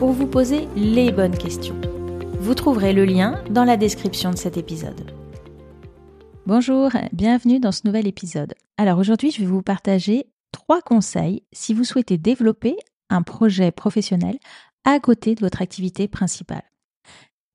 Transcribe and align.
pour 0.00 0.12
vous 0.12 0.26
poser 0.26 0.66
les 0.76 1.12
bonnes 1.12 1.36
questions. 1.36 1.78
Vous 2.40 2.54
trouverez 2.54 2.94
le 2.94 3.04
lien 3.04 3.44
dans 3.50 3.64
la 3.64 3.76
description 3.76 4.30
de 4.30 4.38
cet 4.38 4.56
épisode. 4.56 5.12
Bonjour, 6.46 6.88
bienvenue 7.12 7.60
dans 7.60 7.70
ce 7.70 7.82
nouvel 7.84 8.06
épisode. 8.06 8.54
Alors 8.78 8.98
aujourd'hui, 8.98 9.30
je 9.30 9.40
vais 9.40 9.46
vous 9.46 9.60
partager 9.60 10.24
trois 10.52 10.80
conseils 10.80 11.42
si 11.52 11.74
vous 11.74 11.84
souhaitez 11.84 12.16
développer 12.16 12.78
un 13.10 13.20
projet 13.20 13.72
professionnel 13.72 14.38
à 14.86 15.00
côté 15.00 15.34
de 15.34 15.40
votre 15.40 15.60
activité 15.60 16.08
principale. 16.08 16.64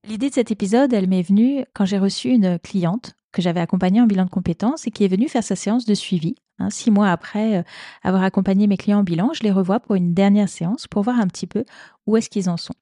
L'idée 0.07 0.29
de 0.29 0.35
cet 0.35 0.51
épisode, 0.51 0.93
elle 0.93 1.09
m'est 1.09 1.23
venue 1.23 1.65
quand 1.73 1.85
j'ai 1.85 1.97
reçu 1.97 2.29
une 2.29 2.59
cliente 2.59 3.15
que 3.35 3.41
j'avais 3.41 3.59
accompagnée 3.59 4.01
en 4.01 4.07
bilan 4.07 4.25
de 4.25 4.29
compétences 4.29 4.87
et 4.87 4.91
qui 4.91 5.03
est 5.03 5.07
venue 5.07 5.27
faire 5.27 5.43
sa 5.43 5.55
séance 5.55 5.85
de 5.85 5.93
suivi. 5.93 6.35
Hein, 6.57 6.69
six 6.69 6.89
mois 6.89 7.11
après 7.11 7.57
euh, 7.57 7.63
avoir 8.01 8.23
accompagné 8.23 8.65
mes 8.65 8.77
clients 8.77 8.99
en 8.99 9.03
bilan, 9.03 9.31
je 9.33 9.43
les 9.43 9.51
revois 9.51 9.81
pour 9.81 9.95
une 9.95 10.13
dernière 10.13 10.49
séance 10.49 10.87
pour 10.87 11.03
voir 11.03 11.19
un 11.19 11.27
petit 11.27 11.47
peu 11.47 11.65
où 12.07 12.15
est-ce 12.15 12.29
qu'ils 12.29 12.49
en 12.49 12.57
sont. 12.57 12.73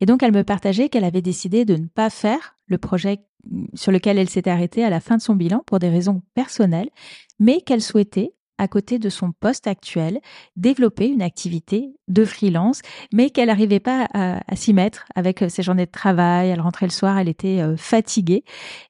Et 0.00 0.06
donc, 0.06 0.22
elle 0.22 0.32
me 0.32 0.44
partageait 0.44 0.88
qu'elle 0.88 1.04
avait 1.04 1.22
décidé 1.22 1.64
de 1.64 1.76
ne 1.76 1.86
pas 1.86 2.10
faire 2.10 2.56
le 2.66 2.78
projet 2.78 3.18
sur 3.74 3.92
lequel 3.92 4.18
elle 4.18 4.28
s'était 4.28 4.50
arrêtée 4.50 4.84
à 4.84 4.90
la 4.90 5.00
fin 5.00 5.16
de 5.16 5.22
son 5.22 5.34
bilan 5.34 5.62
pour 5.66 5.78
des 5.78 5.88
raisons 5.88 6.22
personnelles, 6.34 6.90
mais 7.38 7.60
qu'elle 7.60 7.82
souhaitait, 7.82 8.34
à 8.58 8.68
côté 8.68 8.98
de 8.98 9.08
son 9.08 9.32
poste 9.32 9.66
actuel, 9.66 10.20
développer 10.56 11.08
une 11.08 11.22
activité 11.22 11.92
de 12.08 12.24
freelance, 12.24 12.82
mais 13.12 13.30
qu'elle 13.30 13.48
n'arrivait 13.48 13.80
pas 13.80 14.08
à, 14.12 14.56
s'y 14.56 14.74
mettre 14.74 15.06
avec 15.14 15.44
ses 15.48 15.62
journées 15.62 15.86
de 15.86 15.90
travail. 15.90 16.50
Elle 16.50 16.60
rentrait 16.60 16.86
le 16.86 16.92
soir, 16.92 17.18
elle 17.18 17.28
était 17.28 17.60
euh, 17.60 17.76
fatiguée. 17.76 18.44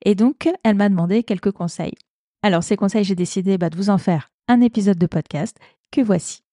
Et 0.04 0.14
donc, 0.14 0.48
elle 0.64 0.76
m'a 0.76 0.88
demandé 0.88 1.22
quelques 1.22 1.52
conseils. 1.52 1.94
Alors, 2.42 2.62
ces 2.62 2.76
conseils, 2.76 3.04
j'ai 3.04 3.14
décidé 3.14 3.58
bah, 3.58 3.70
de 3.70 3.76
vous 3.76 3.90
en 3.90 3.98
faire 3.98 4.28
un 4.48 4.60
épisode 4.60 4.98
de 4.98 5.06
podcast 5.06 5.56
que 5.90 6.00
voici. 6.00 6.47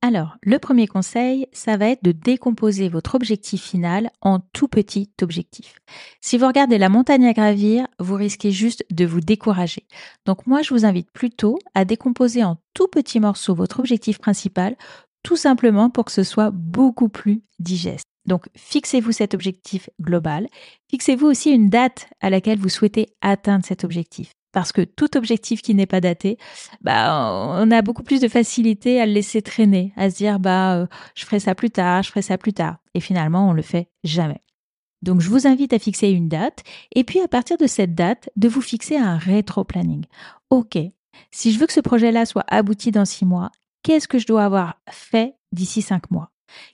Alors, 0.00 0.36
le 0.42 0.60
premier 0.60 0.86
conseil, 0.86 1.48
ça 1.52 1.76
va 1.76 1.88
être 1.88 2.04
de 2.04 2.12
décomposer 2.12 2.88
votre 2.88 3.16
objectif 3.16 3.62
final 3.62 4.10
en 4.20 4.38
tout 4.38 4.68
petit 4.68 5.10
objectif. 5.22 5.74
Si 6.20 6.38
vous 6.38 6.46
regardez 6.46 6.78
la 6.78 6.88
montagne 6.88 7.26
à 7.26 7.32
gravir, 7.32 7.88
vous 7.98 8.14
risquez 8.14 8.52
juste 8.52 8.84
de 8.92 9.04
vous 9.04 9.20
décourager. 9.20 9.88
Donc 10.24 10.46
moi, 10.46 10.62
je 10.62 10.72
vous 10.72 10.84
invite 10.84 11.10
plutôt 11.10 11.58
à 11.74 11.84
décomposer 11.84 12.44
en 12.44 12.58
tout 12.74 12.86
petits 12.86 13.18
morceaux 13.18 13.56
votre 13.56 13.80
objectif 13.80 14.18
principal, 14.18 14.76
tout 15.24 15.36
simplement 15.36 15.90
pour 15.90 16.04
que 16.04 16.12
ce 16.12 16.22
soit 16.22 16.52
beaucoup 16.52 17.08
plus 17.08 17.42
digeste. 17.58 18.04
Donc, 18.24 18.46
fixez-vous 18.54 19.12
cet 19.12 19.34
objectif 19.34 19.90
global. 20.00 20.46
Fixez-vous 20.90 21.26
aussi 21.26 21.50
une 21.50 21.70
date 21.70 22.08
à 22.20 22.30
laquelle 22.30 22.58
vous 22.58 22.68
souhaitez 22.68 23.08
atteindre 23.20 23.64
cet 23.64 23.82
objectif 23.82 24.30
parce 24.52 24.72
que 24.72 24.82
tout 24.82 25.16
objectif 25.16 25.62
qui 25.62 25.74
n'est 25.74 25.86
pas 25.86 26.00
daté, 26.00 26.38
bah, 26.80 27.30
on 27.58 27.70
a 27.70 27.82
beaucoup 27.82 28.02
plus 28.02 28.20
de 28.20 28.28
facilité 28.28 29.00
à 29.00 29.06
le 29.06 29.12
laisser 29.12 29.42
traîner, 29.42 29.92
à 29.96 30.10
se 30.10 30.16
dire 30.16 30.40
bah 30.40 30.76
euh, 30.76 30.86
je 31.14 31.24
ferai 31.24 31.40
ça 31.40 31.54
plus 31.54 31.70
tard, 31.70 32.02
je 32.02 32.10
ferai 32.10 32.22
ça 32.22 32.38
plus 32.38 32.52
tard, 32.52 32.76
et 32.94 33.00
finalement 33.00 33.48
on 33.48 33.52
le 33.52 33.62
fait 33.62 33.88
jamais. 34.04 34.42
Donc 35.02 35.20
je 35.20 35.30
vous 35.30 35.46
invite 35.46 35.72
à 35.72 35.78
fixer 35.78 36.08
une 36.08 36.28
date 36.28 36.64
et 36.94 37.04
puis 37.04 37.20
à 37.20 37.28
partir 37.28 37.56
de 37.56 37.66
cette 37.66 37.94
date 37.94 38.30
de 38.36 38.48
vous 38.48 38.62
fixer 38.62 38.96
un 38.96 39.16
rétro-planning. 39.16 40.04
Ok, 40.50 40.76
si 41.30 41.52
je 41.52 41.58
veux 41.58 41.66
que 41.66 41.72
ce 41.72 41.80
projet-là 41.80 42.26
soit 42.26 42.44
abouti 42.48 42.90
dans 42.90 43.04
six 43.04 43.24
mois, 43.24 43.50
qu'est-ce 43.82 44.08
que 44.08 44.18
je 44.18 44.26
dois 44.26 44.44
avoir 44.44 44.80
fait 44.90 45.36
d'ici 45.52 45.82
cinq 45.82 46.10
mois? 46.10 46.30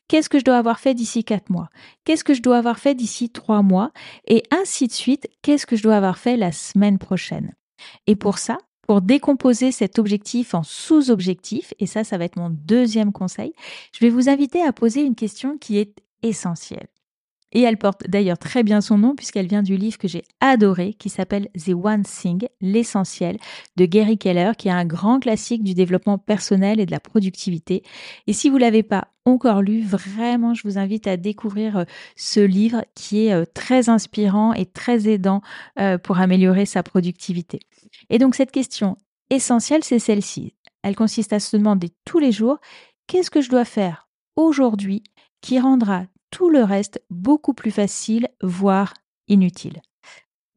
Qu'est-ce 0.08 0.28
que 0.28 0.38
je 0.38 0.44
dois 0.44 0.56
avoir 0.56 0.78
fait 0.78 0.94
d'ici 0.94 1.24
quatre 1.24 1.50
mois? 1.50 1.68
Qu'est-ce 2.04 2.24
que 2.24 2.34
je 2.34 2.42
dois 2.42 2.58
avoir 2.58 2.78
fait 2.78 2.94
d'ici 2.94 3.30
trois 3.30 3.62
mois? 3.62 3.90
Et 4.26 4.44
ainsi 4.50 4.86
de 4.86 4.92
suite, 4.92 5.28
qu'est-ce 5.42 5.66
que 5.66 5.76
je 5.76 5.82
dois 5.82 5.96
avoir 5.96 6.16
fait 6.16 6.36
la 6.36 6.52
semaine 6.52 6.98
prochaine? 6.98 7.54
Et 8.06 8.16
pour 8.16 8.38
ça, 8.38 8.58
pour 8.86 9.00
décomposer 9.00 9.72
cet 9.72 9.98
objectif 9.98 10.54
en 10.54 10.62
sous-objectifs, 10.62 11.72
et 11.78 11.86
ça, 11.86 12.04
ça 12.04 12.18
va 12.18 12.24
être 12.24 12.36
mon 12.36 12.50
deuxième 12.50 13.12
conseil, 13.12 13.52
je 13.92 14.00
vais 14.00 14.10
vous 14.10 14.28
inviter 14.28 14.62
à 14.62 14.72
poser 14.72 15.02
une 15.02 15.14
question 15.14 15.58
qui 15.58 15.78
est 15.78 16.00
essentielle. 16.22 16.88
Et 17.54 17.62
elle 17.62 17.78
porte 17.78 18.08
d'ailleurs 18.08 18.38
très 18.38 18.64
bien 18.64 18.80
son 18.80 18.98
nom 18.98 19.14
puisqu'elle 19.14 19.46
vient 19.46 19.62
du 19.62 19.76
livre 19.76 19.96
que 19.96 20.08
j'ai 20.08 20.24
adoré 20.40 20.94
qui 20.94 21.08
s'appelle 21.08 21.48
The 21.54 21.70
One 21.70 22.02
Thing, 22.02 22.46
l'essentiel 22.60 23.38
de 23.76 23.86
Gary 23.86 24.18
Keller, 24.18 24.52
qui 24.58 24.68
est 24.68 24.72
un 24.72 24.84
grand 24.84 25.20
classique 25.20 25.62
du 25.62 25.74
développement 25.74 26.18
personnel 26.18 26.80
et 26.80 26.86
de 26.86 26.90
la 26.90 27.00
productivité. 27.00 27.84
Et 28.26 28.32
si 28.32 28.50
vous 28.50 28.58
l'avez 28.58 28.82
pas 28.82 29.08
encore 29.24 29.62
lu, 29.62 29.82
vraiment, 29.82 30.52
je 30.52 30.62
vous 30.64 30.78
invite 30.78 31.06
à 31.06 31.16
découvrir 31.16 31.78
euh, 31.78 31.84
ce 32.16 32.40
livre 32.40 32.84
qui 32.94 33.26
est 33.26 33.32
euh, 33.32 33.44
très 33.54 33.88
inspirant 33.88 34.52
et 34.52 34.66
très 34.66 35.08
aidant 35.08 35.40
euh, 35.78 35.96
pour 35.96 36.18
améliorer 36.18 36.66
sa 36.66 36.82
productivité. 36.82 37.60
Et 38.10 38.18
donc 38.18 38.34
cette 38.34 38.50
question 38.50 38.98
essentielle, 39.30 39.84
c'est 39.84 39.98
celle-ci. 39.98 40.54
Elle 40.82 40.96
consiste 40.96 41.32
à 41.32 41.40
se 41.40 41.56
demander 41.56 41.90
tous 42.04 42.18
les 42.18 42.32
jours, 42.32 42.58
qu'est-ce 43.06 43.30
que 43.30 43.40
je 43.40 43.48
dois 43.48 43.64
faire 43.64 44.08
aujourd'hui 44.36 45.04
qui 45.40 45.58
rendra 45.58 46.04
tout 46.34 46.50
le 46.50 46.64
reste 46.64 47.00
beaucoup 47.10 47.54
plus 47.54 47.70
facile, 47.70 48.26
voire 48.42 48.92
inutile. 49.28 49.80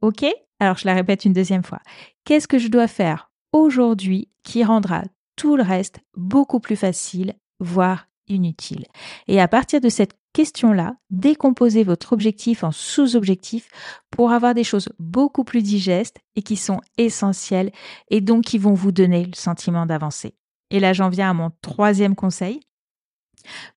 Ok? 0.02 0.26
Alors 0.60 0.76
je 0.76 0.88
la 0.88 0.96
répète 0.96 1.24
une 1.24 1.34
deuxième 1.34 1.64
fois. 1.64 1.82
Qu'est-ce 2.26 2.48
que 2.48 2.58
je 2.58 2.68
dois 2.68 2.88
faire 2.88 3.30
aujourd'hui 3.54 4.28
qui 4.42 4.64
rendra 4.64 5.04
tout 5.36 5.56
le 5.56 5.62
reste 5.62 6.00
beaucoup 6.16 6.60
plus 6.60 6.78
facile, 6.78 7.36
voire 7.60 8.08
inutile? 8.28 8.88
Et 9.28 9.40
à 9.40 9.48
partir 9.48 9.80
de 9.80 9.90
cette 9.90 10.18
question-là, 10.34 10.96
décomposez 11.12 11.84
votre 11.84 12.12
objectif 12.12 12.64
en 12.64 12.72
sous-objectifs 12.72 13.70
pour 14.10 14.32
avoir 14.32 14.56
des 14.56 14.64
choses 14.64 14.90
beaucoup 14.98 15.44
plus 15.44 15.62
digestes 15.62 16.18
et 16.36 16.42
qui 16.42 16.56
sont 16.56 16.82
essentielles 16.98 17.72
et 18.10 18.20
donc 18.20 18.46
qui 18.46 18.58
vont 18.58 18.74
vous 18.74 18.92
donner 18.92 19.26
le 19.26 19.36
sentiment 19.36 19.86
d'avancer. 19.86 20.34
Et 20.72 20.80
là, 20.80 20.94
j'en 20.94 21.10
viens 21.10 21.30
à 21.30 21.34
mon 21.36 21.52
troisième 21.62 22.16
conseil. 22.16 22.62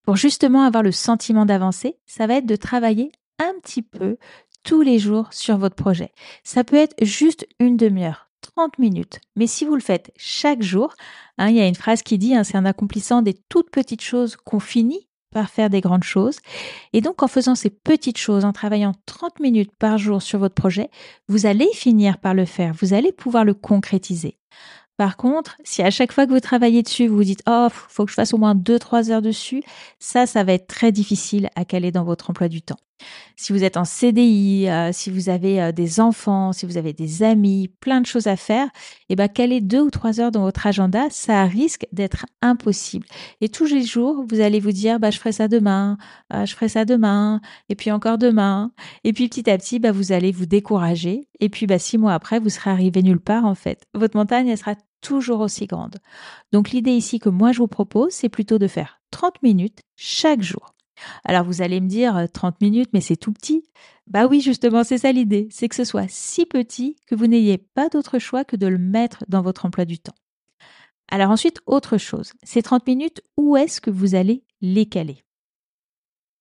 Pour 0.03 0.17
justement 0.17 0.63
avoir 0.63 0.83
le 0.83 0.93
sentiment 0.93 1.47
d'avancer, 1.47 1.97
ça 2.07 2.27
va 2.27 2.35
être 2.35 2.47
de 2.47 2.57
travailler 2.57 3.13
un 3.39 3.53
petit 3.63 3.83
peu 3.83 4.17
tous 4.65 4.83
les 4.83 4.99
jours 4.99 5.29
sur 5.31 5.57
votre 5.57 5.77
projet. 5.77 6.13
Ça 6.45 6.65
peut 6.65 6.77
être 6.77 6.95
juste 7.05 7.47
une 7.59 7.77
demi-heure, 7.77 8.29
30 8.55 8.79
minutes. 8.79 9.21
Mais 9.37 9.47
si 9.47 9.65
vous 9.65 9.75
le 9.75 9.81
faites 9.81 10.13
chaque 10.17 10.63
jour, 10.63 10.95
hein, 11.39 11.49
il 11.49 11.57
y 11.57 11.61
a 11.61 11.67
une 11.67 11.75
phrase 11.75 12.03
qui 12.03 12.19
dit, 12.19 12.35
hein, 12.35 12.45
c'est 12.45 12.59
en 12.59 12.65
accomplissant 12.65 13.23
des 13.23 13.35
toutes 13.49 13.71
petites 13.71 14.03
choses 14.03 14.37
qu'on 14.37 14.61
finit 14.61 15.09
par 15.33 15.49
faire 15.49 15.71
des 15.71 15.81
grandes 15.81 16.05
choses. 16.05 16.39
Et 16.93 17.01
donc, 17.01 17.23
en 17.23 17.29
faisant 17.29 17.55
ces 17.55 17.71
petites 17.71 18.19
choses, 18.19 18.45
en 18.45 18.53
travaillant 18.53 18.95
30 19.07 19.41
minutes 19.41 19.73
par 19.79 19.97
jour 19.97 20.23
sur 20.23 20.39
votre 20.39 20.55
projet, 20.55 20.91
vous 21.29 21.47
allez 21.47 21.69
finir 21.73 22.19
par 22.19 22.35
le 22.35 22.45
faire, 22.45 22.75
vous 22.75 22.95
allez 22.95 23.13
pouvoir 23.13 23.45
le 23.45 23.55
concrétiser. 23.55 24.39
Par 25.01 25.17
contre, 25.17 25.57
si 25.65 25.83
à 25.83 25.91
chaque 25.91 26.13
fois 26.13 26.27
que 26.27 26.31
vous 26.31 26.41
travaillez 26.41 26.83
dessus, 26.83 27.07
vous 27.07 27.17
vous 27.17 27.25
dites 27.25 27.43
oh 27.49 27.69
faut 27.71 28.05
que 28.05 28.11
je 28.11 28.15
fasse 28.15 28.35
au 28.35 28.37
moins 28.37 28.55
2-3 28.55 29.11
heures 29.11 29.23
dessus, 29.23 29.63
ça, 29.99 30.27
ça 30.27 30.45
va 30.45 30.53
être 30.53 30.67
très 30.67 30.93
difficile 30.93 31.49
à 31.57 31.65
caler 31.65 31.91
dans 31.91 32.05
votre 32.05 32.29
emploi 32.29 32.49
du 32.49 32.61
temps. 32.61 32.77
Si 33.35 33.55
vous 33.55 33.65
êtes 33.65 33.79
en 33.79 33.87
CDI, 33.87 34.69
euh, 34.69 34.91
si 34.93 35.11
vous 35.11 35.31
avez 35.31 35.63
euh, 35.63 35.73
des 35.73 36.01
enfants, 36.01 36.53
si 36.53 36.67
vous 36.67 36.77
avez 36.77 36.93
des 36.93 37.23
amis, 37.23 37.69
plein 37.81 38.03
de 38.03 38.07
choses 38.07 38.27
à 38.27 38.37
faire, 38.37 38.67
et 38.67 39.15
eh 39.15 39.17
ben 39.17 39.27
caler 39.29 39.63
deux 39.63 39.81
ou 39.81 39.91
trois 39.91 40.21
heures 40.21 40.33
dans 40.33 40.43
votre 40.43 40.67
agenda, 40.67 41.09
ça 41.09 41.45
risque 41.45 41.87
d'être 41.93 42.27
impossible. 42.43 43.07
Et 43.41 43.49
tous 43.49 43.65
les 43.65 43.83
jours, 43.83 44.27
vous 44.29 44.41
allez 44.41 44.61
vous 44.61 44.73
dire 44.73 45.01
bah 45.01 45.11
je 45.11 45.19
ferai 45.19 45.33
ça 45.33 45.49
demain, 45.49 45.97
euh, 46.35 46.45
je 46.45 46.55
ferai 46.55 46.69
ça 46.69 46.85
demain, 46.85 47.41
et 47.71 47.75
puis 47.75 47.91
encore 47.91 48.19
demain, 48.19 48.71
et 49.05 49.15
puis 49.15 49.31
petit 49.31 49.49
à 49.49 49.57
petit, 49.57 49.79
bah 49.79 49.93
vous 49.93 50.13
allez 50.13 50.31
vous 50.31 50.45
décourager, 50.45 51.27
et 51.41 51.49
puis 51.49 51.67
bah 51.67 51.79
six 51.79 51.97
mois 51.97 52.13
après, 52.13 52.39
vous 52.39 52.51
serez 52.51 52.69
arrivé 52.69 53.03
nulle 53.03 53.19
part 53.19 53.47
en 53.47 53.55
fait. 53.55 53.87
Votre 53.95 54.19
montagne, 54.19 54.49
elle 54.49 54.59
sera 54.59 54.75
toujours 55.01 55.41
aussi 55.41 55.67
grande. 55.67 55.97
Donc 56.53 56.71
l'idée 56.71 56.93
ici 56.93 57.19
que 57.19 57.29
moi 57.29 57.53
je 57.53 57.59
vous 57.59 57.69
propose, 57.69 58.13
c'est 58.13 58.29
plutôt 58.29 58.59
de 58.59 58.67
faire 58.67 59.01
30 59.11 59.43
minutes 59.43 59.81
chaque 59.97 60.43
jour. 60.43 60.75
Alors 61.25 61.45
vous 61.45 61.63
allez 61.63 61.81
me 61.81 61.89
dire 61.89 62.27
30 62.33 62.55
euh, 62.55 62.57
minutes, 62.61 62.91
mais 62.93 63.01
c'est 63.01 63.17
tout 63.17 63.33
petit. 63.33 63.65
Bah 64.07 64.27
oui, 64.27 64.41
justement, 64.41 64.85
c'est 64.85 64.99
ça 64.99 65.13
l'idée, 65.13 65.49
c'est 65.51 65.69
que 65.69 65.75
ce 65.75 65.85
soit 65.85 66.09
si 66.09 66.47
petit 66.47 66.97
que 67.07 67.15
vous 67.15 67.27
n'ayez 67.27 67.59
pas 67.59 67.89
d'autre 67.89 68.19
choix 68.19 68.45
que 68.45 68.57
de 68.57 68.67
le 68.67 68.79
mettre 68.79 69.25
dans 69.29 69.43
votre 69.43 69.67
emploi 69.67 69.85
du 69.85 69.99
temps. 69.99 70.15
Alors 71.11 71.31
ensuite, 71.31 71.61
autre 71.67 71.99
chose, 71.99 72.33
ces 72.43 72.63
30 72.63 72.87
minutes, 72.87 73.21
où 73.37 73.57
est-ce 73.57 73.81
que 73.81 73.91
vous 73.91 74.15
allez 74.15 74.45
les 74.61 74.87
caler? 74.87 75.25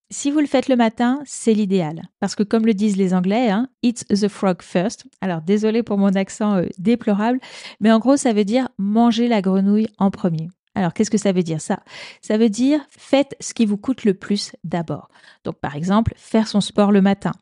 Si 0.09 0.31
vous 0.31 0.39
le 0.39 0.47
faites 0.47 0.67
le 0.67 0.75
matin, 0.75 1.21
c'est 1.25 1.53
l'idéal. 1.53 2.03
Parce 2.19 2.35
que 2.35 2.43
comme 2.43 2.65
le 2.65 2.73
disent 2.73 2.97
les 2.97 3.13
Anglais, 3.13 3.49
hein, 3.49 3.69
eat 3.83 4.05
the 4.07 4.27
frog 4.27 4.61
first. 4.61 5.05
Alors 5.21 5.41
désolé 5.41 5.83
pour 5.83 5.97
mon 5.97 6.15
accent 6.15 6.55
euh, 6.55 6.65
déplorable, 6.77 7.39
mais 7.79 7.91
en 7.91 7.99
gros 7.99 8.17
ça 8.17 8.33
veut 8.33 8.45
dire 8.45 8.69
manger 8.77 9.27
la 9.27 9.41
grenouille 9.41 9.87
en 9.97 10.11
premier. 10.11 10.49
Alors, 10.75 10.93
qu'est-ce 10.93 11.11
que 11.11 11.17
ça 11.17 11.33
veut 11.33 11.43
dire 11.43 11.59
ça? 11.59 11.79
Ça 12.21 12.37
veut 12.37 12.49
dire 12.49 12.79
faites 12.89 13.35
ce 13.41 13.53
qui 13.53 13.65
vous 13.65 13.75
coûte 13.75 14.05
le 14.05 14.13
plus 14.13 14.55
d'abord. 14.63 15.09
Donc, 15.43 15.59
par 15.59 15.75
exemple, 15.75 16.13
faire 16.15 16.47
son 16.47 16.61
sport 16.61 16.93
le 16.93 17.01
matin. 17.01 17.33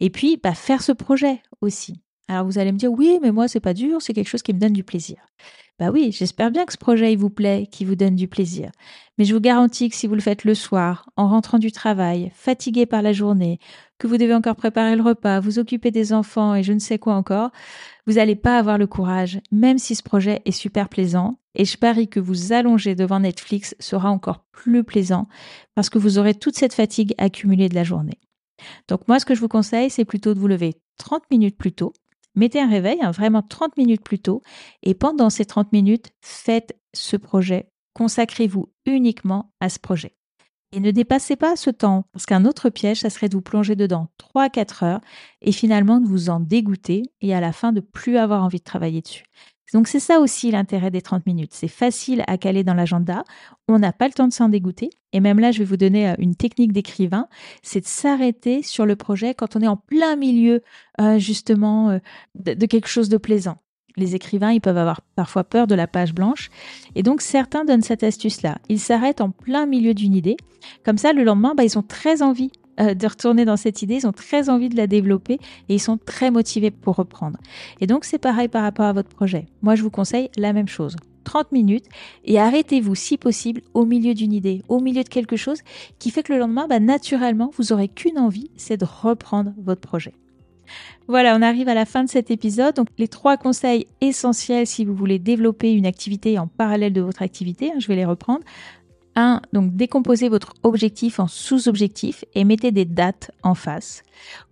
Et 0.00 0.08
puis, 0.08 0.40
bah, 0.42 0.54
faire 0.54 0.82
ce 0.82 0.92
projet 0.92 1.42
aussi. 1.60 2.00
Alors, 2.28 2.44
vous 2.44 2.58
allez 2.58 2.72
me 2.72 2.78
dire, 2.78 2.92
oui, 2.92 3.18
mais 3.22 3.30
moi, 3.30 3.48
c'est 3.48 3.60
pas 3.60 3.74
dur, 3.74 4.02
c'est 4.02 4.12
quelque 4.12 4.28
chose 4.28 4.42
qui 4.42 4.52
me 4.52 4.58
donne 4.58 4.72
du 4.72 4.84
plaisir. 4.84 5.18
Bah 5.78 5.90
oui, 5.90 6.10
j'espère 6.10 6.50
bien 6.50 6.64
que 6.64 6.72
ce 6.72 6.78
projet 6.78 7.12
il 7.12 7.18
vous 7.18 7.28
plaît, 7.28 7.68
qui 7.70 7.84
vous 7.84 7.96
donne 7.96 8.16
du 8.16 8.28
plaisir. 8.28 8.70
Mais 9.18 9.26
je 9.26 9.34
vous 9.34 9.40
garantis 9.40 9.90
que 9.90 9.96
si 9.96 10.06
vous 10.06 10.14
le 10.14 10.22
faites 10.22 10.44
le 10.44 10.54
soir, 10.54 11.10
en 11.16 11.28
rentrant 11.28 11.58
du 11.58 11.70
travail, 11.70 12.32
fatigué 12.34 12.86
par 12.86 13.02
la 13.02 13.12
journée, 13.12 13.58
que 13.98 14.06
vous 14.06 14.16
devez 14.16 14.34
encore 14.34 14.56
préparer 14.56 14.96
le 14.96 15.02
repas, 15.02 15.38
vous 15.38 15.58
occuper 15.58 15.90
des 15.90 16.14
enfants 16.14 16.54
et 16.54 16.62
je 16.62 16.72
ne 16.72 16.78
sais 16.78 16.98
quoi 16.98 17.14
encore, 17.14 17.50
vous 18.06 18.14
n'allez 18.14 18.36
pas 18.36 18.58
avoir 18.58 18.78
le 18.78 18.86
courage, 18.86 19.38
même 19.52 19.76
si 19.76 19.94
ce 19.94 20.02
projet 20.02 20.40
est 20.46 20.50
super 20.50 20.88
plaisant. 20.88 21.38
Et 21.54 21.66
je 21.66 21.76
parie 21.76 22.08
que 22.08 22.20
vous 22.20 22.54
allonger 22.54 22.94
devant 22.94 23.20
Netflix 23.20 23.76
sera 23.78 24.10
encore 24.10 24.46
plus 24.52 24.82
plaisant 24.82 25.28
parce 25.74 25.90
que 25.90 25.98
vous 25.98 26.18
aurez 26.18 26.34
toute 26.34 26.56
cette 26.56 26.74
fatigue 26.74 27.14
accumulée 27.18 27.68
de 27.68 27.74
la 27.74 27.84
journée. 27.84 28.18
Donc 28.88 29.08
moi, 29.08 29.18
ce 29.18 29.26
que 29.26 29.34
je 29.34 29.40
vous 29.40 29.48
conseille, 29.48 29.90
c'est 29.90 30.06
plutôt 30.06 30.32
de 30.32 30.38
vous 30.38 30.48
lever 30.48 30.74
30 30.96 31.22
minutes 31.30 31.58
plus 31.58 31.72
tôt, 31.72 31.92
Mettez 32.36 32.60
un 32.60 32.68
réveil, 32.68 32.98
hein, 33.02 33.10
vraiment 33.10 33.42
30 33.42 33.76
minutes 33.76 34.04
plus 34.04 34.18
tôt, 34.18 34.42
et 34.82 34.94
pendant 34.94 35.30
ces 35.30 35.46
30 35.46 35.72
minutes, 35.72 36.10
faites 36.20 36.78
ce 36.94 37.16
projet. 37.16 37.70
Consacrez-vous 37.94 38.70
uniquement 38.84 39.52
à 39.60 39.70
ce 39.70 39.78
projet. 39.78 40.16
Et 40.72 40.80
ne 40.80 40.90
dépassez 40.90 41.36
pas 41.36 41.56
ce 41.56 41.70
temps, 41.70 42.04
parce 42.12 42.26
qu'un 42.26 42.44
autre 42.44 42.68
piège, 42.68 43.00
ça 43.00 43.10
serait 43.10 43.30
de 43.30 43.36
vous 43.36 43.42
plonger 43.42 43.76
dedans 43.76 44.08
3-4 44.18 44.84
heures 44.84 45.00
et 45.40 45.52
finalement 45.52 46.00
de 46.00 46.06
vous 46.06 46.28
en 46.28 46.40
dégoûter 46.40 47.02
et 47.22 47.34
à 47.34 47.40
la 47.40 47.52
fin 47.52 47.72
de 47.72 47.80
plus 47.80 48.18
avoir 48.18 48.44
envie 48.44 48.58
de 48.58 48.64
travailler 48.64 49.00
dessus. 49.00 49.24
Donc 49.72 49.88
c'est 49.88 50.00
ça 50.00 50.20
aussi 50.20 50.50
l'intérêt 50.50 50.90
des 50.90 51.02
30 51.02 51.26
minutes. 51.26 51.52
C'est 51.52 51.68
facile 51.68 52.22
à 52.26 52.38
caler 52.38 52.64
dans 52.64 52.74
l'agenda, 52.74 53.24
on 53.68 53.78
n'a 53.78 53.92
pas 53.92 54.06
le 54.06 54.12
temps 54.12 54.28
de 54.28 54.32
s'en 54.32 54.48
dégoûter. 54.48 54.90
Et 55.12 55.20
même 55.20 55.38
là, 55.38 55.50
je 55.50 55.58
vais 55.58 55.64
vous 55.64 55.76
donner 55.76 56.10
euh, 56.10 56.14
une 56.18 56.34
technique 56.34 56.72
d'écrivain, 56.72 57.28
c'est 57.62 57.80
de 57.80 57.86
s'arrêter 57.86 58.62
sur 58.62 58.86
le 58.86 58.96
projet 58.96 59.34
quand 59.34 59.56
on 59.56 59.62
est 59.62 59.68
en 59.68 59.76
plein 59.76 60.16
milieu 60.16 60.62
euh, 61.00 61.18
justement 61.18 61.90
euh, 61.90 61.98
de, 62.34 62.66
quelque 62.66 62.88
chose 62.88 63.08
de 63.08 63.16
plaisant. 63.16 63.58
Les 63.96 64.14
écrivains, 64.14 64.52
ils 64.52 64.60
peuvent 64.60 64.76
avoir 64.76 65.00
parfois 65.14 65.42
peur 65.42 65.66
de 65.66 65.74
la 65.74 65.86
page 65.86 66.12
blanche. 66.12 66.50
Et 66.94 67.02
donc, 67.02 67.22
certains 67.22 67.64
donnent 67.64 67.82
cette 67.82 68.02
astuce-là. 68.02 68.58
Ils 68.68 68.78
s'arrêtent 68.78 69.22
en 69.22 69.30
plein 69.30 69.64
milieu 69.64 69.94
d'une 69.94 70.14
idée. 70.14 70.36
Comme 70.84 70.98
ça, 70.98 71.14
le 71.14 71.24
lendemain, 71.24 71.54
bah, 71.54 71.64
ils 71.64 71.78
ont 71.78 71.82
très 71.82 72.20
envie 72.20 72.52
de 72.78 73.06
retourner 73.06 73.44
dans 73.44 73.56
cette 73.56 73.82
idée, 73.82 73.96
ils 73.96 74.06
ont 74.06 74.12
très 74.12 74.48
envie 74.48 74.68
de 74.68 74.76
la 74.76 74.86
développer 74.86 75.34
et 75.68 75.74
ils 75.74 75.80
sont 75.80 75.98
très 75.98 76.30
motivés 76.30 76.70
pour 76.70 76.96
reprendre. 76.96 77.38
Et 77.80 77.86
donc 77.86 78.04
c'est 78.04 78.18
pareil 78.18 78.48
par 78.48 78.62
rapport 78.62 78.86
à 78.86 78.92
votre 78.92 79.08
projet. 79.08 79.46
Moi 79.62 79.74
je 79.74 79.82
vous 79.82 79.90
conseille 79.90 80.30
la 80.36 80.52
même 80.52 80.68
chose. 80.68 80.96
30 81.26 81.52
minutes 81.52 81.86
et 82.24 82.38
arrêtez-vous 82.38 82.94
si 82.94 83.18
possible 83.18 83.60
au 83.74 83.84
milieu 83.84 84.14
d'une 84.14 84.32
idée, 84.32 84.62
au 84.68 84.80
milieu 84.80 85.02
de 85.02 85.08
quelque 85.08 85.36
chose 85.36 85.58
qui 85.98 86.10
fait 86.10 86.22
que 86.22 86.32
le 86.32 86.38
lendemain, 86.38 86.66
bah, 86.68 86.80
naturellement, 86.80 87.50
vous 87.58 87.72
aurez 87.72 87.88
qu'une 87.88 88.18
envie, 88.18 88.50
c'est 88.56 88.78
de 88.78 88.86
reprendre 88.86 89.52
votre 89.58 89.80
projet. 89.80 90.14
Voilà, 91.08 91.36
on 91.36 91.42
arrive 91.42 91.68
à 91.68 91.74
la 91.74 91.84
fin 91.84 92.02
de 92.02 92.08
cet 92.08 92.30
épisode. 92.30 92.74
Donc, 92.74 92.88
les 92.98 93.06
trois 93.06 93.36
conseils 93.36 93.86
essentiels 94.00 94.66
si 94.66 94.84
vous 94.84 94.94
voulez 94.94 95.18
développer 95.18 95.72
une 95.72 95.86
activité 95.86 96.38
en 96.38 96.48
parallèle 96.48 96.92
de 96.92 97.00
votre 97.00 97.22
activité, 97.22 97.70
hein, 97.70 97.78
je 97.78 97.86
vais 97.86 97.96
les 97.96 98.04
reprendre. 98.04 98.40
1. 99.16 99.42
Donc 99.52 99.74
décomposez 99.74 100.28
votre 100.28 100.54
objectif 100.62 101.18
en 101.18 101.26
sous-objectifs 101.26 102.24
et 102.34 102.44
mettez 102.44 102.70
des 102.70 102.84
dates 102.84 103.30
en 103.42 103.54
face. 103.54 104.02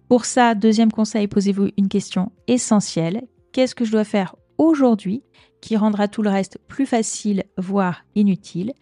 Pour 0.08 0.25
ça, 0.25 0.55
deuxième 0.55 0.93
conseil, 0.93 1.28
posez-vous 1.28 1.69
une 1.78 1.88
question 1.88 2.32
essentielle. 2.46 3.22
Qu'est-ce 3.52 3.75
que 3.75 3.84
je 3.84 3.93
dois 3.93 4.05
faire 4.05 4.34
aujourd'hui 4.58 5.22
qui 5.61 5.76
rendra 5.76 6.08
tout 6.08 6.22
le 6.22 6.31
reste 6.31 6.58
plus 6.69 6.87
facile, 6.87 7.44
voire 7.56 8.05
inutile? 8.14 8.72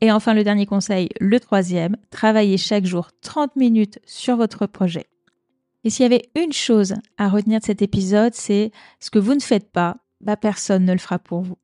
Et 0.00 0.12
enfin, 0.12 0.34
le 0.34 0.44
dernier 0.44 0.66
conseil, 0.66 1.08
le 1.20 1.40
troisième, 1.40 1.96
travaillez 2.10 2.58
chaque 2.58 2.84
jour 2.84 3.08
30 3.22 3.56
minutes 3.56 3.98
sur 4.04 4.36
votre 4.36 4.66
projet. 4.66 5.06
Et 5.84 5.90
s'il 5.90 6.02
y 6.02 6.06
avait 6.06 6.28
une 6.34 6.52
chose 6.52 6.94
à 7.16 7.28
retenir 7.28 7.60
de 7.60 7.64
cet 7.64 7.80
épisode, 7.80 8.34
c'est 8.34 8.72
ce 9.00 9.10
que 9.10 9.18
vous 9.18 9.34
ne 9.34 9.40
faites 9.40 9.70
pas, 9.70 9.96
bah 10.20 10.36
personne 10.36 10.84
ne 10.84 10.92
le 10.92 10.98
fera 10.98 11.18
pour 11.18 11.42
vous. 11.42 11.56